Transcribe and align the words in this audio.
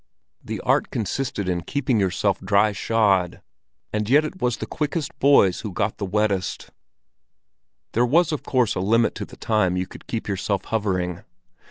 The 0.43 0.59
art 0.61 0.89
consisted 0.89 1.47
in 1.47 1.61
keeping 1.61 1.99
yourself 1.99 2.39
dryshod, 2.39 3.43
and 3.93 4.09
yet 4.09 4.25
it 4.25 4.41
was 4.41 4.57
the 4.57 4.65
quickest 4.65 5.11
boys 5.19 5.59
who 5.59 5.71
got 5.71 6.01
wettest. 6.01 6.71
There 7.91 8.07
was 8.07 8.31
of 8.31 8.41
course 8.41 8.73
a 8.73 8.79
limit 8.79 9.13
to 9.13 9.25
the 9.25 9.37
time 9.37 9.77
you 9.77 9.85
could 9.85 10.07
keep 10.07 10.27
yourself 10.27 10.65
hovering. 10.65 11.21